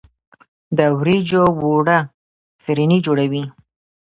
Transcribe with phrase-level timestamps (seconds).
[0.77, 1.99] د وریجو اوړه
[2.63, 3.43] فرني جوړوي.